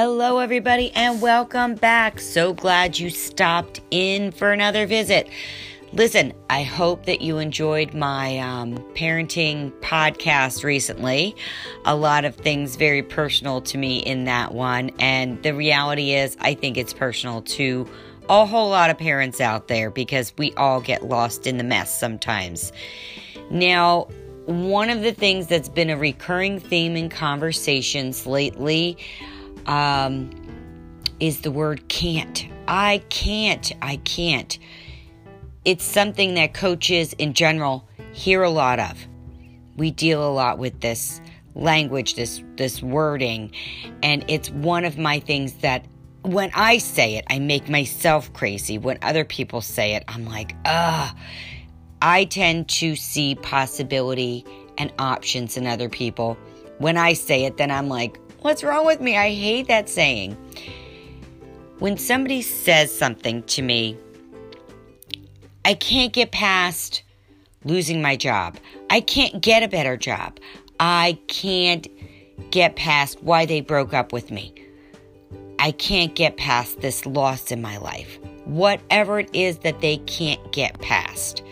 Hello, 0.00 0.38
everybody, 0.38 0.92
and 0.92 1.20
welcome 1.20 1.74
back. 1.74 2.20
So 2.20 2.54
glad 2.54 3.00
you 3.00 3.10
stopped 3.10 3.80
in 3.90 4.30
for 4.30 4.52
another 4.52 4.86
visit. 4.86 5.28
Listen, 5.92 6.32
I 6.48 6.62
hope 6.62 7.06
that 7.06 7.20
you 7.20 7.38
enjoyed 7.38 7.94
my 7.94 8.38
um, 8.38 8.76
parenting 8.94 9.72
podcast 9.80 10.62
recently. 10.62 11.34
A 11.84 11.96
lot 11.96 12.24
of 12.24 12.36
things 12.36 12.76
very 12.76 13.02
personal 13.02 13.60
to 13.62 13.76
me 13.76 13.98
in 13.98 14.22
that 14.26 14.54
one. 14.54 14.92
And 15.00 15.42
the 15.42 15.52
reality 15.52 16.14
is, 16.14 16.36
I 16.40 16.54
think 16.54 16.76
it's 16.76 16.92
personal 16.92 17.42
to 17.42 17.84
a 18.28 18.46
whole 18.46 18.70
lot 18.70 18.90
of 18.90 18.98
parents 18.98 19.40
out 19.40 19.66
there 19.66 19.90
because 19.90 20.32
we 20.38 20.52
all 20.52 20.80
get 20.80 21.06
lost 21.06 21.44
in 21.44 21.56
the 21.56 21.64
mess 21.64 21.98
sometimes. 21.98 22.70
Now, 23.50 24.06
one 24.46 24.90
of 24.90 25.02
the 25.02 25.12
things 25.12 25.48
that's 25.48 25.68
been 25.68 25.90
a 25.90 25.96
recurring 25.96 26.60
theme 26.60 26.96
in 26.96 27.08
conversations 27.08 28.26
lately 28.26 28.96
um, 29.68 30.30
is 31.20 31.42
the 31.42 31.50
word 31.50 31.88
can't. 31.88 32.46
I 32.66 33.02
can't. 33.10 33.72
I 33.80 33.96
can't. 33.96 34.58
It's 35.64 35.84
something 35.84 36.34
that 36.34 36.54
coaches 36.54 37.12
in 37.12 37.34
general 37.34 37.86
hear 38.12 38.42
a 38.42 38.50
lot 38.50 38.80
of. 38.80 39.06
We 39.76 39.90
deal 39.90 40.26
a 40.26 40.32
lot 40.32 40.58
with 40.58 40.80
this 40.80 41.20
language, 41.54 42.14
this 42.14 42.42
this 42.56 42.82
wording, 42.82 43.52
and 44.02 44.24
it's 44.28 44.50
one 44.50 44.84
of 44.84 44.98
my 44.98 45.20
things 45.20 45.54
that 45.58 45.84
when 46.22 46.50
I 46.54 46.78
say 46.78 47.16
it, 47.16 47.24
I 47.30 47.38
make 47.38 47.68
myself 47.68 48.32
crazy. 48.32 48.78
When 48.78 48.98
other 49.02 49.24
people 49.24 49.60
say 49.60 49.94
it, 49.94 50.04
I'm 50.08 50.24
like, 50.24 50.54
ugh. 50.64 51.16
I 52.00 52.24
tend 52.26 52.68
to 52.70 52.94
see 52.96 53.34
possibility 53.34 54.44
and 54.76 54.92
options 54.98 55.56
in 55.56 55.66
other 55.66 55.88
people. 55.88 56.36
When 56.78 56.96
I 56.96 57.14
say 57.14 57.44
it, 57.44 57.56
then 57.56 57.70
I'm 57.70 57.88
like, 57.88 58.20
What's 58.40 58.62
wrong 58.62 58.86
with 58.86 59.00
me? 59.00 59.16
I 59.16 59.30
hate 59.30 59.66
that 59.66 59.88
saying. 59.88 60.36
When 61.80 61.96
somebody 61.96 62.40
says 62.42 62.96
something 62.96 63.42
to 63.44 63.62
me, 63.62 63.96
I 65.64 65.74
can't 65.74 66.12
get 66.12 66.30
past 66.30 67.02
losing 67.64 68.00
my 68.00 68.14
job. 68.16 68.56
I 68.90 69.00
can't 69.00 69.42
get 69.42 69.62
a 69.62 69.68
better 69.68 69.96
job. 69.96 70.38
I 70.78 71.18
can't 71.26 71.88
get 72.50 72.76
past 72.76 73.22
why 73.22 73.44
they 73.44 73.60
broke 73.60 73.92
up 73.92 74.12
with 74.12 74.30
me. 74.30 74.54
I 75.58 75.72
can't 75.72 76.14
get 76.14 76.36
past 76.36 76.80
this 76.80 77.04
loss 77.06 77.50
in 77.50 77.60
my 77.60 77.78
life. 77.78 78.20
Whatever 78.44 79.18
it 79.18 79.30
is 79.32 79.58
that 79.58 79.80
they 79.80 79.96
can't 79.98 80.52
get 80.52 80.80
past. 80.80 81.42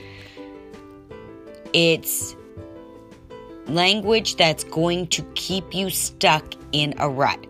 It's 1.72 2.36
language 3.68 4.36
that's 4.36 4.64
going 4.64 5.06
to 5.08 5.22
keep 5.34 5.74
you 5.74 5.90
stuck 5.90 6.54
in 6.72 6.94
a 6.98 7.08
rut. 7.08 7.46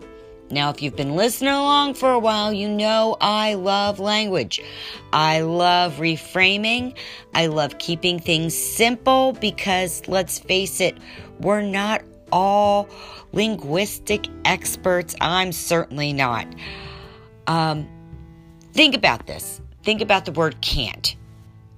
Now, 0.49 0.69
if 0.69 0.81
you've 0.81 0.95
been 0.95 1.15
listening 1.15 1.53
along 1.53 1.95
for 1.95 2.11
a 2.11 2.19
while, 2.19 2.53
you 2.53 2.69
know 2.69 3.17
I 3.19 3.55
love 3.55 3.99
language. 3.99 4.61
I 5.11 5.41
love 5.41 5.95
reframing. 5.95 6.95
I 7.33 7.47
love 7.47 7.77
keeping 7.79 8.19
things 8.19 8.57
simple 8.57 9.33
because 9.33 10.07
let's 10.07 10.39
face 10.39 10.79
it, 10.79 10.97
we're 11.39 11.61
not 11.61 12.01
all 12.31 12.87
linguistic 13.33 14.27
experts. 14.45 15.15
I'm 15.19 15.51
certainly 15.51 16.13
not. 16.13 16.47
Um, 17.47 17.87
think 18.71 18.95
about 18.95 19.27
this. 19.27 19.59
Think 19.83 20.01
about 20.01 20.25
the 20.25 20.31
word 20.31 20.61
can't. 20.61 21.15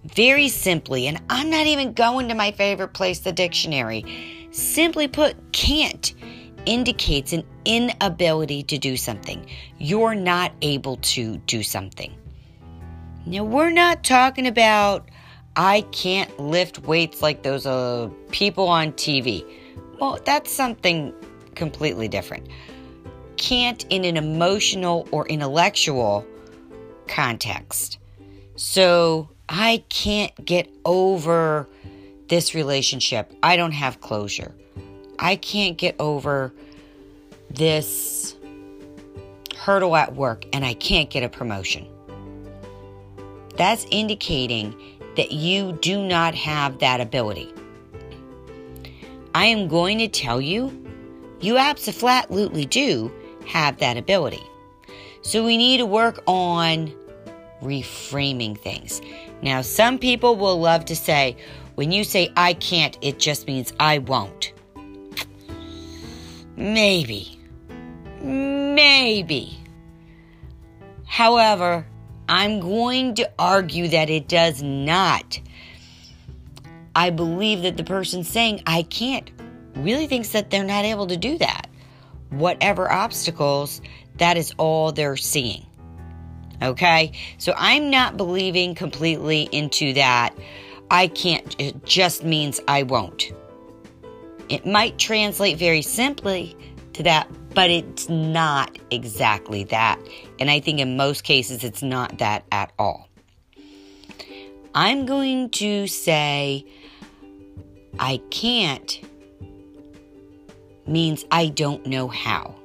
Very 0.03 0.47
simply, 0.47 1.07
and 1.07 1.21
I'm 1.29 1.49
not 1.49 1.67
even 1.67 1.93
going 1.93 2.29
to 2.29 2.35
my 2.35 2.51
favorite 2.51 2.93
place, 2.93 3.19
the 3.19 3.31
dictionary. 3.31 4.05
Simply 4.51 5.07
put, 5.07 5.51
can't 5.51 6.13
indicates 6.65 7.33
an 7.33 7.43
inability 7.65 8.63
to 8.63 8.77
do 8.77 8.95
something. 8.95 9.45
You're 9.77 10.15
not 10.15 10.53
able 10.61 10.97
to 10.97 11.37
do 11.37 11.63
something. 11.63 12.15
Now, 13.25 13.43
we're 13.43 13.71
not 13.71 14.03
talking 14.03 14.47
about 14.47 15.09
I 15.55 15.81
can't 15.91 16.39
lift 16.39 16.79
weights 16.79 17.21
like 17.21 17.43
those 17.43 17.65
uh, 17.65 18.09
people 18.31 18.67
on 18.67 18.93
TV. 18.93 19.45
Well, 19.99 20.19
that's 20.23 20.51
something 20.51 21.13
completely 21.55 22.07
different. 22.07 22.47
Can't 23.37 23.85
in 23.89 24.05
an 24.05 24.15
emotional 24.15 25.07
or 25.11 25.27
intellectual 25.27 26.25
context. 27.07 27.97
So, 28.55 29.29
I 29.49 29.83
can't 29.89 30.33
get 30.45 30.71
over 30.85 31.67
this 32.27 32.53
relationship. 32.53 33.33
I 33.41 33.57
don't 33.57 33.71
have 33.71 33.99
closure. 33.99 34.53
I 35.17 35.35
can't 35.37 35.75
get 35.75 35.95
over 35.99 36.53
this 37.49 38.35
hurdle 39.57 39.95
at 39.95 40.15
work 40.15 40.45
and 40.53 40.63
I 40.63 40.75
can't 40.75 41.09
get 41.09 41.23
a 41.23 41.29
promotion. 41.29 41.87
That's 43.57 43.87
indicating 43.89 44.75
that 45.17 45.31
you 45.31 45.73
do 45.81 46.05
not 46.05 46.35
have 46.35 46.79
that 46.79 47.01
ability. 47.01 47.51
I 49.33 49.45
am 49.45 49.67
going 49.67 49.97
to 49.97 50.07
tell 50.07 50.39
you, 50.39 50.71
you 51.41 51.57
absolutely 51.57 52.65
do 52.65 53.11
have 53.47 53.79
that 53.79 53.97
ability. 53.97 54.43
So 55.23 55.43
we 55.43 55.57
need 55.57 55.77
to 55.77 55.85
work 55.87 56.21
on 56.27 56.93
reframing 57.61 58.57
things. 58.57 59.01
Now, 59.41 59.61
some 59.61 59.99
people 59.99 60.35
will 60.35 60.59
love 60.59 60.85
to 60.85 60.95
say, 60.95 61.37
when 61.75 61.91
you 61.91 62.03
say 62.03 62.31
I 62.35 62.53
can't, 62.53 62.97
it 63.01 63.19
just 63.19 63.47
means 63.47 63.73
I 63.79 63.99
won't. 63.99 64.53
Maybe. 66.57 67.39
Maybe. 68.21 69.57
However, 71.05 71.85
I'm 72.27 72.59
going 72.59 73.15
to 73.15 73.31
argue 73.39 73.87
that 73.87 74.09
it 74.09 74.27
does 74.27 74.61
not. 74.61 75.39
I 76.95 77.09
believe 77.09 77.61
that 77.61 77.77
the 77.77 77.83
person 77.83 78.23
saying 78.23 78.61
I 78.65 78.83
can't 78.83 79.31
really 79.75 80.07
thinks 80.07 80.29
that 80.33 80.49
they're 80.49 80.63
not 80.63 80.83
able 80.83 81.07
to 81.07 81.17
do 81.17 81.37
that. 81.37 81.67
Whatever 82.29 82.91
obstacles, 82.91 83.81
that 84.17 84.37
is 84.37 84.53
all 84.57 84.91
they're 84.91 85.15
seeing. 85.15 85.65
Okay? 86.61 87.11
So 87.37 87.53
I'm 87.57 87.89
not 87.89 88.17
believing 88.17 88.75
completely 88.75 89.49
into 89.51 89.93
that. 89.93 90.35
I 90.91 91.07
can't, 91.07 91.55
it 91.59 91.85
just 91.85 92.23
means 92.23 92.59
I 92.67 92.83
won't. 92.83 93.31
It 94.49 94.65
might 94.65 94.97
translate 94.97 95.57
very 95.57 95.81
simply 95.81 96.55
to 96.93 97.03
that, 97.03 97.29
but 97.53 97.69
it's 97.69 98.09
not 98.09 98.77
exactly 98.89 99.63
that. 99.65 99.99
And 100.39 100.49
I 100.49 100.59
think 100.59 100.79
in 100.79 100.97
most 100.97 101.23
cases, 101.23 101.63
it's 101.63 101.83
not 101.83 102.17
that 102.17 102.45
at 102.51 102.71
all. 102.79 103.07
I'm 104.73 105.05
going 105.05 105.49
to 105.51 105.87
say, 105.87 106.65
I 107.99 108.21
can't 108.31 109.01
means 110.87 111.25
I 111.31 111.47
don't 111.47 111.85
know 111.85 112.07
how. 112.07 112.55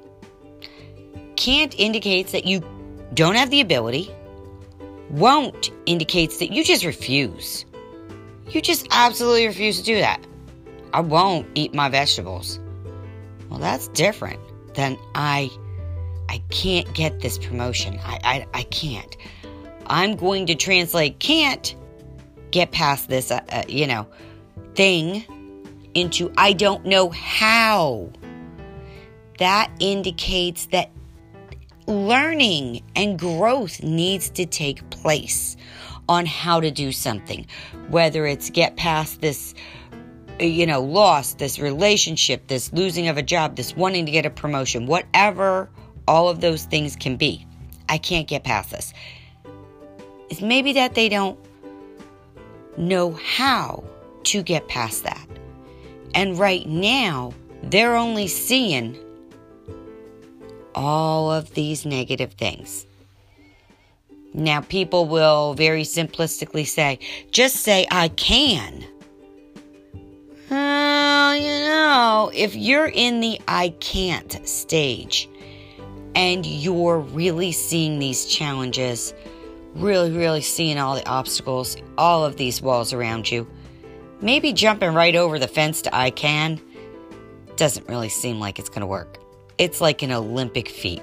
Can't 1.35 1.77
indicates 1.79 2.31
that 2.31 2.45
you 2.45 2.61
don't 3.15 3.35
have 3.35 3.49
the 3.49 3.61
ability. 3.61 4.11
Won't 5.09 5.71
indicates 5.85 6.37
that 6.37 6.51
you 6.51 6.63
just 6.63 6.85
refuse. 6.85 7.65
You 8.49 8.61
just 8.61 8.87
absolutely 8.91 9.47
refuse 9.47 9.77
to 9.77 9.83
do 9.83 9.95
that. 9.95 10.25
I 10.93 10.99
won't 10.99 11.47
eat 11.55 11.73
my 11.73 11.89
vegetables. 11.89 12.59
Well, 13.49 13.59
that's 13.59 13.87
different 13.89 14.39
than 14.75 14.97
I 15.15 15.49
I 16.29 16.41
can't 16.49 16.91
get 16.93 17.21
this 17.21 17.37
promotion. 17.37 17.99
I, 18.03 18.19
I, 18.23 18.47
I 18.53 18.63
can't. 18.63 19.15
I'm 19.87 20.15
going 20.15 20.47
to 20.47 20.55
translate 20.55 21.19
can't 21.19 21.75
get 22.51 22.71
past 22.71 23.09
this, 23.09 23.31
uh, 23.31 23.41
uh, 23.49 23.63
you 23.67 23.87
know, 23.87 24.07
thing 24.73 25.23
into 25.93 26.31
I 26.37 26.53
don't 26.53 26.85
know 26.85 27.09
how. 27.09 28.09
That 29.37 29.69
indicates 29.79 30.67
that 30.67 30.89
learning 31.87 32.83
and 32.95 33.17
growth 33.17 33.81
needs 33.83 34.29
to 34.31 34.45
take 34.45 34.89
place 34.89 35.55
on 36.07 36.25
how 36.25 36.59
to 36.59 36.71
do 36.71 36.91
something, 36.91 37.45
whether 37.89 38.25
it's 38.25 38.49
get 38.49 38.75
past 38.75 39.21
this 39.21 39.53
you 40.39 40.65
know, 40.65 40.81
loss, 40.81 41.33
this 41.35 41.59
relationship, 41.59 42.47
this 42.47 42.73
losing 42.73 43.07
of 43.07 43.17
a 43.17 43.21
job, 43.21 43.55
this 43.55 43.75
wanting 43.75 44.05
to 44.05 44.11
get 44.11 44.25
a 44.25 44.29
promotion, 44.29 44.85
whatever 44.85 45.69
all 46.07 46.29
of 46.29 46.41
those 46.41 46.65
things 46.65 46.95
can 46.95 47.15
be. 47.15 47.45
I 47.87 47.97
can't 47.97 48.27
get 48.27 48.43
past 48.43 48.71
this. 48.71 48.93
It's 50.29 50.41
maybe 50.41 50.73
that 50.73 50.95
they 50.95 51.07
don't 51.07 51.39
know 52.77 53.11
how 53.13 53.83
to 54.23 54.43
get 54.43 54.67
past 54.67 55.03
that. 55.03 55.27
And 56.13 56.37
right 56.37 56.67
now, 56.67 57.33
they're 57.63 57.95
only 57.95 58.27
seeing 58.27 58.97
all 60.75 61.31
of 61.31 61.53
these 61.53 61.85
negative 61.85 62.33
things. 62.33 62.85
Now, 64.33 64.61
people 64.61 65.07
will 65.07 65.53
very 65.53 65.83
simplistically 65.83 66.67
say, 66.67 66.99
just 67.31 67.55
say, 67.55 67.87
I 67.89 68.09
can. 68.09 68.85
Well, 70.49 71.35
you 71.37 71.47
know, 71.47 72.31
if 72.33 72.55
you're 72.55 72.87
in 72.87 73.21
the 73.21 73.39
I 73.47 73.69
can't 73.79 74.47
stage, 74.47 75.29
and 76.15 76.45
you're 76.45 76.99
really 76.99 77.51
seeing 77.51 77.99
these 77.99 78.25
challenges, 78.25 79.13
really, 79.75 80.11
really 80.11 80.41
seeing 80.41 80.77
all 80.77 80.95
the 80.95 81.07
obstacles, 81.07 81.75
all 81.97 82.25
of 82.25 82.37
these 82.37 82.61
walls 82.61 82.93
around 82.93 83.29
you, 83.29 83.47
maybe 84.21 84.53
jumping 84.53 84.93
right 84.93 85.15
over 85.15 85.37
the 85.39 85.47
fence 85.47 85.81
to 85.83 85.95
I 85.95 86.09
can 86.09 86.61
doesn't 87.57 87.87
really 87.87 88.09
seem 88.09 88.39
like 88.39 88.59
it's 88.59 88.69
going 88.69 88.81
to 88.81 88.87
work. 88.87 89.17
It's 89.57 89.81
like 89.81 90.01
an 90.01 90.11
Olympic 90.11 90.69
feat. 90.69 91.01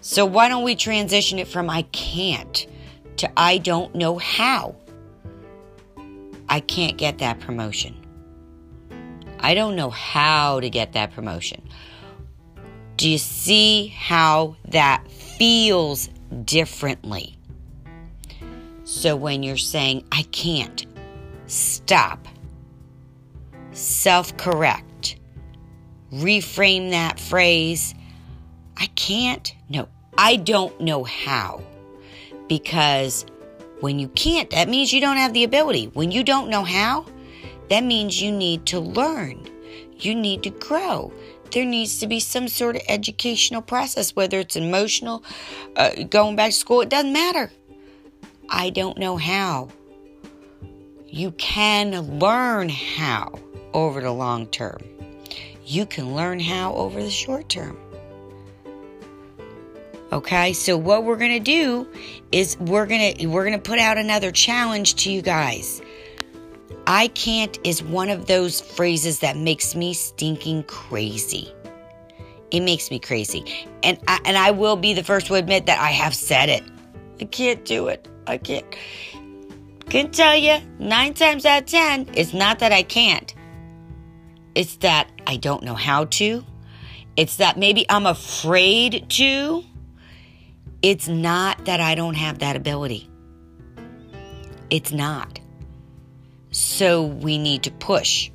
So, 0.00 0.24
why 0.24 0.48
don't 0.48 0.64
we 0.64 0.76
transition 0.76 1.38
it 1.38 1.48
from 1.48 1.68
I 1.68 1.82
can't 1.82 2.66
to 3.16 3.30
I 3.36 3.58
don't 3.58 3.94
know 3.94 4.18
how? 4.18 4.76
I 6.48 6.60
can't 6.60 6.96
get 6.96 7.18
that 7.18 7.40
promotion. 7.40 7.96
I 9.40 9.54
don't 9.54 9.76
know 9.76 9.90
how 9.90 10.60
to 10.60 10.70
get 10.70 10.92
that 10.92 11.12
promotion. 11.12 11.62
Do 12.96 13.08
you 13.10 13.18
see 13.18 13.88
how 13.88 14.56
that 14.66 15.10
feels 15.10 16.08
differently? 16.44 17.36
So 18.84 19.16
when 19.16 19.42
you're 19.42 19.56
saying, 19.56 20.04
I 20.12 20.22
can't, 20.30 20.86
stop, 21.46 22.26
self 23.72 24.36
correct, 24.36 24.85
reframe 26.12 26.90
that 26.90 27.18
phrase. 27.18 27.94
I 28.76 28.86
can't, 28.94 29.54
no, 29.68 29.88
I 30.16 30.36
don't 30.36 30.80
know 30.80 31.04
how. 31.04 31.62
Because 32.48 33.26
when 33.80 33.98
you 33.98 34.08
can't, 34.08 34.50
that 34.50 34.68
means 34.68 34.92
you 34.92 35.00
don't 35.00 35.16
have 35.16 35.32
the 35.32 35.44
ability. 35.44 35.86
When 35.94 36.10
you 36.10 36.22
don't 36.22 36.48
know 36.48 36.62
how, 36.62 37.06
that 37.70 37.82
means 37.82 38.20
you 38.22 38.30
need 38.30 38.66
to 38.66 38.80
learn, 38.80 39.48
you 39.98 40.14
need 40.14 40.42
to 40.44 40.50
grow 40.50 41.12
there 41.52 41.64
needs 41.64 41.98
to 42.00 42.06
be 42.06 42.20
some 42.20 42.48
sort 42.48 42.76
of 42.76 42.82
educational 42.88 43.62
process, 43.62 44.14
whether 44.14 44.38
it's 44.38 44.56
emotional, 44.56 45.22
uh, 45.76 45.90
going 46.04 46.36
back 46.36 46.50
to 46.50 46.56
school, 46.56 46.80
it 46.80 46.88
doesn't 46.88 47.12
matter. 47.12 47.50
I 48.48 48.70
don't 48.70 48.98
know 48.98 49.16
how. 49.16 49.68
You 51.06 51.30
can 51.32 52.18
learn 52.18 52.68
how 52.68 53.38
over 53.72 54.00
the 54.00 54.10
long 54.10 54.48
term. 54.48 54.95
You 55.66 55.84
can 55.84 56.14
learn 56.14 56.38
how 56.38 56.74
over 56.74 57.02
the 57.02 57.10
short 57.10 57.48
term. 57.48 57.76
Okay, 60.12 60.52
so 60.52 60.76
what 60.76 61.02
we're 61.02 61.16
gonna 61.16 61.40
do 61.40 61.88
is 62.30 62.56
we're 62.58 62.86
gonna 62.86 63.14
we're 63.28 63.44
gonna 63.44 63.58
put 63.58 63.80
out 63.80 63.98
another 63.98 64.30
challenge 64.30 64.94
to 65.02 65.10
you 65.10 65.22
guys. 65.22 65.82
I 66.86 67.08
can't 67.08 67.58
is 67.64 67.82
one 67.82 68.10
of 68.10 68.26
those 68.26 68.60
phrases 68.60 69.18
that 69.18 69.36
makes 69.36 69.74
me 69.74 69.92
stinking 69.92 70.62
crazy. 70.64 71.52
It 72.52 72.60
makes 72.60 72.92
me 72.92 73.00
crazy. 73.00 73.44
And 73.82 73.98
I, 74.06 74.20
and 74.24 74.36
I 74.38 74.52
will 74.52 74.76
be 74.76 74.94
the 74.94 75.02
first 75.02 75.26
to 75.26 75.34
admit 75.34 75.66
that 75.66 75.80
I 75.80 75.90
have 75.90 76.14
said 76.14 76.48
it. 76.48 76.62
I 77.20 77.24
can't 77.24 77.64
do 77.64 77.88
it. 77.88 78.06
I 78.28 78.38
can't. 78.38 78.64
Can 79.88 80.12
tell 80.12 80.36
you, 80.36 80.58
nine 80.78 81.14
times 81.14 81.44
out 81.44 81.62
of 81.62 81.66
ten, 81.66 82.08
it's 82.14 82.32
not 82.32 82.60
that 82.60 82.70
I 82.70 82.84
can't. 82.84 83.34
It's 84.56 84.76
that 84.76 85.10
I 85.26 85.36
don't 85.36 85.62
know 85.62 85.74
how 85.74 86.06
to. 86.06 86.42
It's 87.14 87.36
that 87.36 87.58
maybe 87.58 87.84
I'm 87.90 88.06
afraid 88.06 89.10
to. 89.10 89.62
It's 90.80 91.08
not 91.08 91.66
that 91.66 91.80
I 91.80 91.94
don't 91.94 92.14
have 92.14 92.38
that 92.38 92.56
ability. 92.56 93.10
It's 94.70 94.92
not. 94.92 95.38
So 96.52 97.04
we 97.04 97.36
need 97.36 97.64
to 97.64 97.70
push. 97.70 98.30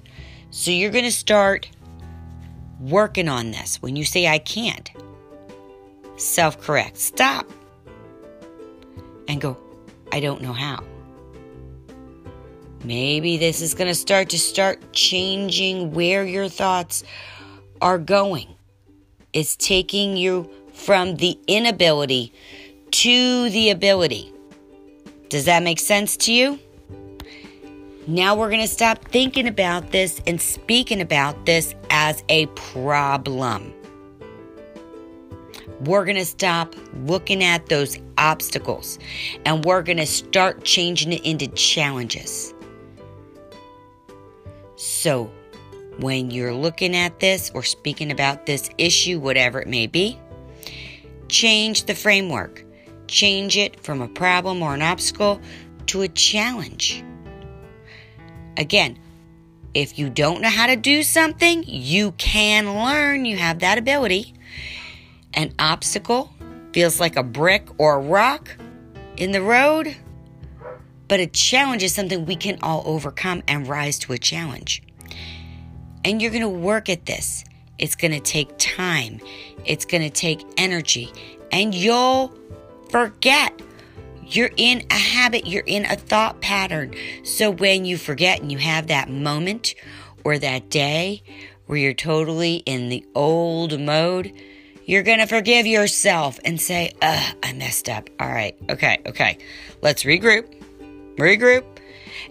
So 0.51 0.69
you're 0.69 0.91
going 0.91 1.05
to 1.05 1.11
start 1.11 1.67
working 2.79 3.27
on 3.27 3.49
this. 3.49 3.81
When 3.81 3.95
you 3.95 4.05
say 4.05 4.27
I 4.27 4.37
can't, 4.37 4.91
self 6.17 6.61
correct. 6.61 6.97
Stop 6.97 7.49
and 9.27 9.41
go, 9.41 9.57
I 10.11 10.19
don't 10.19 10.43
know 10.43 10.53
how. 10.53 10.83
Maybe 12.83 13.37
this 13.37 13.61
is 13.61 13.75
going 13.75 13.89
to 13.89 13.95
start 13.95 14.29
to 14.29 14.39
start 14.39 14.91
changing 14.91 15.91
where 15.91 16.25
your 16.25 16.49
thoughts 16.49 17.03
are 17.79 17.99
going. 17.99 18.47
It's 19.33 19.55
taking 19.55 20.17
you 20.17 20.49
from 20.73 21.17
the 21.17 21.37
inability 21.47 22.33
to 22.91 23.49
the 23.51 23.69
ability. 23.69 24.33
Does 25.29 25.45
that 25.45 25.61
make 25.61 25.79
sense 25.79 26.17
to 26.17 26.33
you? 26.33 26.59
Now 28.07 28.35
we're 28.35 28.49
going 28.49 28.61
to 28.61 28.67
stop 28.67 29.05
thinking 29.05 29.47
about 29.47 29.91
this 29.91 30.19
and 30.25 30.41
speaking 30.41 31.01
about 31.01 31.45
this 31.45 31.75
as 31.91 32.23
a 32.29 32.47
problem. 32.47 33.73
We're 35.81 36.03
going 36.05 36.17
to 36.17 36.25
stop 36.25 36.75
looking 36.95 37.43
at 37.43 37.67
those 37.67 37.99
obstacles 38.17 38.97
and 39.45 39.63
we're 39.63 39.83
going 39.83 39.97
to 39.97 40.07
start 40.07 40.63
changing 40.63 41.13
it 41.13 41.23
into 41.23 41.47
challenges. 41.47 42.55
So, 44.81 45.29
when 45.99 46.31
you're 46.31 46.55
looking 46.55 46.95
at 46.95 47.19
this 47.19 47.51
or 47.53 47.61
speaking 47.61 48.11
about 48.11 48.47
this 48.47 48.67
issue, 48.79 49.19
whatever 49.19 49.61
it 49.61 49.67
may 49.67 49.85
be, 49.85 50.17
change 51.27 51.83
the 51.83 51.93
framework. 51.93 52.65
Change 53.05 53.57
it 53.57 53.79
from 53.79 54.01
a 54.01 54.07
problem 54.07 54.63
or 54.63 54.73
an 54.73 54.81
obstacle 54.81 55.39
to 55.85 56.01
a 56.01 56.07
challenge. 56.07 57.03
Again, 58.57 58.97
if 59.75 59.99
you 59.99 60.09
don't 60.09 60.41
know 60.41 60.49
how 60.49 60.65
to 60.65 60.75
do 60.75 61.03
something, 61.03 61.63
you 61.67 62.13
can 62.13 62.73
learn. 62.73 63.25
You 63.25 63.37
have 63.37 63.59
that 63.59 63.77
ability. 63.77 64.33
An 65.35 65.53
obstacle 65.59 66.33
feels 66.73 66.99
like 66.99 67.17
a 67.17 67.23
brick 67.23 67.67
or 67.77 67.97
a 67.97 67.99
rock 67.99 68.57
in 69.15 69.31
the 69.31 69.43
road, 69.43 69.95
but 71.11 71.19
a 71.19 71.27
challenge 71.27 71.83
is 71.83 71.93
something 71.93 72.25
we 72.25 72.37
can 72.37 72.57
all 72.61 72.83
overcome 72.85 73.43
and 73.45 73.67
rise 73.67 73.99
to 73.99 74.13
a 74.13 74.17
challenge. 74.17 74.81
And 76.05 76.21
you're 76.21 76.31
going 76.31 76.41
to 76.41 76.47
work 76.47 76.87
at 76.87 77.05
this. 77.05 77.43
It's 77.77 77.95
going 77.95 78.13
to 78.13 78.21
take 78.21 78.57
time, 78.57 79.19
it's 79.65 79.83
going 79.83 80.03
to 80.03 80.09
take 80.09 80.41
energy, 80.55 81.11
and 81.51 81.75
you'll 81.75 82.33
forget 82.91 83.61
you're 84.25 84.51
in 84.55 84.85
a 84.89 84.93
habit, 84.93 85.47
you're 85.47 85.65
in 85.65 85.83
a 85.83 85.97
thought 85.97 86.39
pattern. 86.39 86.93
So 87.25 87.51
when 87.51 87.83
you 87.83 87.97
forget 87.97 88.39
and 88.39 88.49
you 88.49 88.59
have 88.59 88.87
that 88.87 89.09
moment 89.09 89.75
or 90.23 90.37
that 90.37 90.69
day 90.69 91.23
where 91.65 91.77
you're 91.77 91.93
totally 91.93 92.63
in 92.65 92.87
the 92.87 93.05
old 93.15 93.77
mode, 93.81 94.31
you're 94.85 95.03
going 95.03 95.19
to 95.19 95.27
forgive 95.27 95.67
yourself 95.67 96.39
and 96.45 96.61
say, 96.61 96.93
Ugh, 97.01 97.35
I 97.43 97.51
messed 97.51 97.89
up. 97.89 98.09
All 98.17 98.29
right, 98.29 98.55
okay, 98.69 98.99
okay. 99.05 99.39
Let's 99.81 100.03
regroup, 100.03 100.60
regroup, 101.17 101.65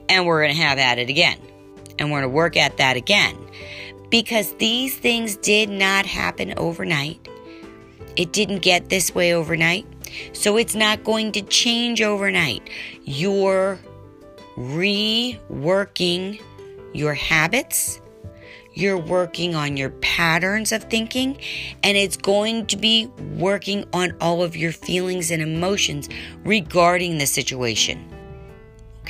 and 0.09 0.27
we're 0.27 0.43
going 0.43 0.55
to 0.55 0.63
have 0.63 0.79
at 0.79 0.99
it 0.99 1.09
again. 1.09 1.39
And 1.99 2.11
we're 2.11 2.21
going 2.21 2.31
to 2.31 2.35
work 2.35 2.57
at 2.57 2.77
that 2.79 2.97
again. 2.97 3.37
Because 4.11 4.55
these 4.55 4.97
things 4.97 5.37
did 5.37 5.69
not 5.69 6.07
happen 6.07 6.55
overnight. 6.57 7.29
It 8.17 8.33
didn't 8.33 8.61
get 8.61 8.89
this 8.89 9.15
way 9.15 9.35
overnight. 9.35 9.87
So 10.33 10.57
it's 10.57 10.75
not 10.75 11.05
going 11.05 11.33
to 11.33 11.43
change 11.43 12.03
overnight. 12.03 12.69
You're 13.05 13.79
reworking 14.57 16.41
your 16.93 17.15
habits. 17.15 18.01
You're 18.75 18.99
working 18.99 19.55
on 19.55 19.77
your 19.77 19.91
patterns 19.91 20.73
of 20.73 20.85
thinking, 20.85 21.39
and 21.83 21.97
it's 21.97 22.17
going 22.17 22.67
to 22.67 22.77
be 22.77 23.07
working 23.37 23.85
on 23.93 24.17
all 24.21 24.43
of 24.43 24.57
your 24.57 24.73
feelings 24.73 25.31
and 25.31 25.43
emotions 25.43 26.09
regarding 26.45 27.19
the 27.19 27.27
situation. 27.27 28.20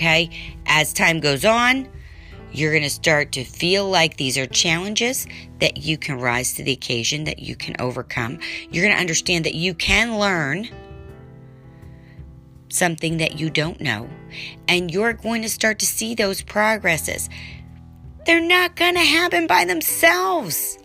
Okay? 0.00 0.30
As 0.64 0.94
time 0.94 1.20
goes 1.20 1.44
on, 1.44 1.86
you're 2.52 2.70
going 2.70 2.84
to 2.84 2.88
start 2.88 3.32
to 3.32 3.44
feel 3.44 3.86
like 3.86 4.16
these 4.16 4.38
are 4.38 4.46
challenges 4.46 5.26
that 5.58 5.76
you 5.76 5.98
can 5.98 6.18
rise 6.18 6.54
to 6.54 6.64
the 6.64 6.72
occasion, 6.72 7.24
that 7.24 7.40
you 7.40 7.54
can 7.54 7.76
overcome. 7.78 8.38
You're 8.70 8.82
going 8.82 8.94
to 8.94 9.00
understand 9.00 9.44
that 9.44 9.54
you 9.54 9.74
can 9.74 10.18
learn 10.18 10.70
something 12.70 13.18
that 13.18 13.38
you 13.38 13.50
don't 13.50 13.78
know, 13.78 14.08
and 14.68 14.90
you're 14.90 15.12
going 15.12 15.42
to 15.42 15.50
start 15.50 15.78
to 15.80 15.86
see 15.86 16.14
those 16.14 16.40
progresses. 16.40 17.28
They're 18.24 18.40
not 18.40 18.76
going 18.76 18.94
to 18.94 19.00
happen 19.00 19.46
by 19.46 19.66
themselves. 19.66 20.78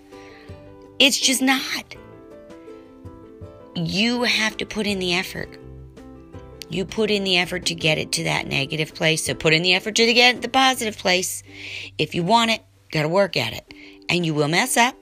It's 1.00 1.17
just 1.17 1.41
not. 1.41 1.95
You 3.75 4.24
have 4.24 4.57
to 4.57 4.65
put 4.65 4.88
in 4.88 5.00
the 5.00 5.13
effort. 5.13 5.57
You 6.69 6.86
put 6.86 7.12
in 7.12 7.24
the 7.24 7.38
effort 7.38 7.65
to 7.67 7.75
get 7.75 7.98
it 7.98 8.12
to 8.13 8.24
that 8.24 8.48
negative 8.48 8.95
place. 8.95 9.25
So 9.25 9.34
put 9.34 9.53
in 9.53 9.62
the 9.62 9.74
effort 9.74 9.95
to 9.95 10.13
get 10.13 10.41
the 10.41 10.50
positive 10.50 10.98
place. 10.98 11.43
If 11.98 12.15
you 12.15 12.24
want 12.24 12.51
it, 12.51 12.63
got 12.91 13.03
to 13.03 13.10
work 13.10 13.38
at 13.38 13.53
it. 13.53 13.74
And 14.10 14.25
you 14.25 14.34
will 14.34 14.48
mess 14.48 14.77
up. 14.77 14.95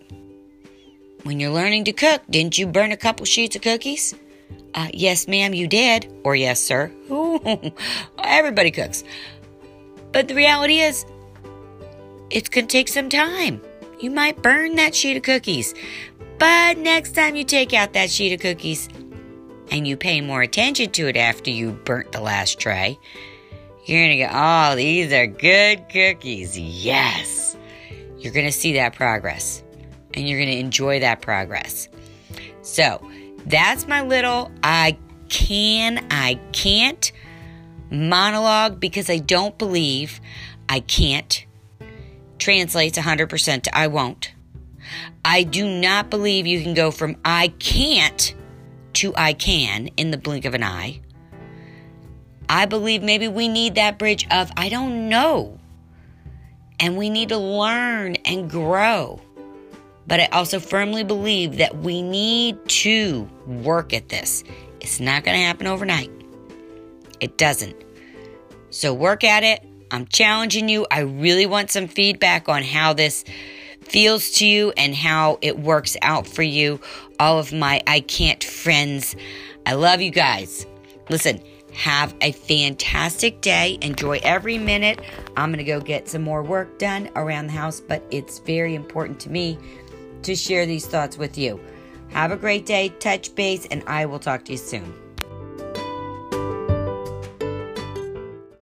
When 1.24 1.39
you're 1.39 1.51
learning 1.51 1.86
to 1.86 1.93
cook, 1.93 2.22
didn't 2.29 2.58
you 2.58 2.67
burn 2.67 2.91
a 2.91 2.98
couple 2.98 3.25
sheets 3.25 3.55
of 3.55 3.62
cookies? 3.62 4.13
Uh, 4.74 4.89
yes, 4.93 5.27
ma'am, 5.27 5.53
you 5.53 5.67
did. 5.67 6.12
Or 6.24 6.36
yes, 6.36 6.62
sir. 6.62 6.91
Ooh, 7.10 7.72
everybody 8.17 8.72
cooks. 8.72 9.03
But 10.12 10.27
the 10.27 10.36
reality 10.36 10.79
is, 10.79 11.05
it's 12.29 12.50
going 12.50 12.67
to 12.67 12.72
take 12.72 12.88
some 12.88 13.10
time. 13.10 13.62
You 14.00 14.12
might 14.12 14.41
burn 14.41 14.75
that 14.75 14.93
sheet 14.96 15.15
of 15.15 15.24
cookies. 15.24 15.74
But 16.39 16.77
next 16.77 17.15
time 17.15 17.36
you 17.36 17.43
take 17.46 17.74
out 17.74 17.93
that 17.93 18.10
sheet 18.10 18.34
of 18.34 18.41
cookies 18.41 18.89
and 19.72 19.88
you 19.88 19.98
pay 19.98 20.22
more 20.22 20.41
attention 20.41 20.91
to 20.91 21.08
it 21.08 21.17
after 21.17 21.51
you 21.51 21.72
burnt 21.72 22.12
the 22.12 22.22
last 22.22 22.60
tray, 22.60 23.00
you're 23.86 24.08
to 24.08 24.17
go, 24.17 24.29
oh, 24.32 24.75
these 24.75 25.12
are 25.12 25.27
good 25.27 25.89
cookies. 25.89 26.58
Yes. 26.58 27.58
You're 28.17 28.34
to 28.46 28.51
see 28.51 28.74
that 28.74 28.96
progress 28.96 29.63
and 30.13 30.27
you're 30.27 30.39
to 30.39 30.58
enjoy 30.58 31.00
that 31.01 31.22
progress. 31.22 31.89
So 32.62 33.05
that's 33.46 33.88
my 33.88 34.01
little 34.01 34.51
I 34.63 34.98
can, 35.29 36.05
I 36.10 36.36
can't 36.51 37.12
monologue 37.91 38.79
because 38.79 39.10
I 39.10 39.17
don't 39.17 39.58
believe 39.58 40.22
I 40.70 40.79
can't 40.79 41.46
translates 42.39 42.98
100% 42.98 43.63
to 43.63 43.77
I 43.77 43.88
won't. 43.88 44.34
I 45.25 45.43
do 45.43 45.67
not 45.67 46.10
believe 46.10 46.46
you 46.48 46.62
can 46.62 46.74
go 46.74 46.91
from 46.91 47.17
I 47.24 47.50
can't 47.60 48.36
to 48.96 49.16
I 49.16 49.34
can 49.34 49.88
in 49.98 50.12
the 50.12 50.18
blink 50.18 50.46
of 50.46 50.54
an 50.54 50.64
eye. 50.64 51.02
I 52.50 52.66
believe 52.66 53.02
maybe 53.02 53.28
we 53.28 53.48
need 53.48 53.76
that 53.76 53.98
bridge 53.98 54.28
of 54.30 54.52
I 54.58 54.70
don't 54.70 55.10
know. 55.10 55.60
And 56.80 56.98
we 56.98 57.10
need 57.10 57.30
to 57.30 57.38
learn 57.38 58.16
and 58.26 58.50
grow. 58.50 59.22
But 60.06 60.20
I 60.20 60.26
also 60.28 60.60
firmly 60.60 61.04
believe 61.04 61.58
that 61.58 61.78
we 61.78 62.02
need 62.02 62.58
to 62.68 63.30
work 63.48 63.94
at 63.94 64.10
this. 64.10 64.44
It's 64.82 65.00
not 65.00 65.24
going 65.24 65.38
to 65.38 65.44
happen 65.44 65.66
overnight. 65.66 66.12
It 67.22 67.38
doesn't. 67.38 67.76
So 68.70 68.94
work 68.94 69.24
at 69.24 69.44
it. 69.44 69.64
I'm 69.92 70.08
challenging 70.08 70.68
you. 70.68 70.86
I 70.92 71.02
really 71.02 71.46
want 71.46 71.72
some 71.72 71.88
feedback 71.88 72.50
on 72.50 72.64
how 72.64 72.94
this 72.94 73.24
feels 73.86 74.32
to 74.32 74.46
you 74.46 74.74
and 74.78 74.96
how 74.96 75.38
it 75.42 75.60
works 75.60 75.98
out 76.02 76.28
for 76.28 76.44
you. 76.44 76.80
All 77.20 77.40
of 77.40 77.54
my 77.54 77.82
I 77.88 78.02
can't 78.02 78.44
friends. 78.44 79.16
I 79.66 79.74
love 79.74 80.02
you 80.02 80.12
guys. 80.12 80.66
Listen, 81.10 81.42
have 81.74 82.13
a 82.22 82.32
fantastic 82.32 83.42
day. 83.42 83.78
Enjoy 83.82 84.20
every 84.24 84.58
minute. 84.58 85.02
I'm 85.36 85.50
going 85.50 85.58
to 85.58 85.63
go 85.63 85.82
get 85.82 86.08
some 86.08 86.22
more 86.22 86.44
work 86.44 86.78
done 86.78 87.10
around 87.16 87.48
the 87.48 87.54
house, 87.54 87.82
but 87.82 88.04
it's 88.12 88.40
very 88.40 88.75
important 88.75 89.20
to 89.22 89.30
me 89.30 89.58
to 90.22 90.36
share 90.36 90.66
these 90.66 90.86
thoughts 90.86 91.18
with 91.18 91.38
you. 91.38 91.60
Have 92.10 92.32
a 92.32 92.38
great 92.38 92.66
day, 92.66 92.90
touch 93.00 93.34
base, 93.34 93.66
and 93.72 93.84
I 93.88 94.06
will 94.06 94.20
talk 94.20 94.46
to 94.46 94.52
you 94.52 94.58
soon. 94.58 95.02